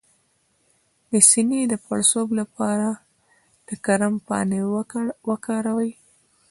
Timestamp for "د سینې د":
1.11-1.73